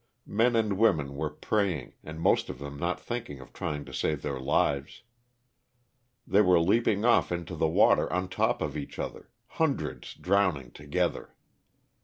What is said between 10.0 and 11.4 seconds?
drowning together.